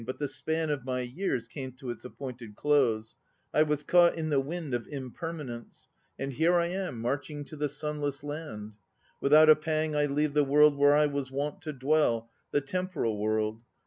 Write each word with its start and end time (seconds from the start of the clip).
But 0.03 0.17
the 0.17 0.27
span 0.27 0.71
of 0.71 0.83
my 0.83 1.01
years 1.01 1.47
came 1.47 1.73
to 1.73 1.91
its 1.91 2.03
ap 2.07 2.17
pointed 2.17 2.55
close; 2.55 3.15
I 3.53 3.61
was 3.61 3.83
caught 3.83 4.15
in 4.17 4.29
the 4.31 4.39
Wind 4.39 4.73
of 4.73 4.87
Impermanence; 4.87 5.89
and 6.17 6.33
here 6.33 6.55
I 6.55 6.69
am, 6.69 6.99
marching 6.99 7.45
to 7.45 7.55
the 7.55 7.69
Sunless 7.69 8.23
Land. 8.23 8.73
Without 9.21 9.47
a 9.47 9.55
pang 9.55 9.95
I 9.95 10.07
leave 10.07 10.33
the 10.33 10.43
world 10.43 10.75
where 10.75 10.95
I 10.95 11.05
was 11.05 11.31
wont 11.31 11.61
to 11.61 11.73
dwell, 11.73 12.31
The 12.49 12.61
Temporal 12.61 13.19
World. 13.19 13.61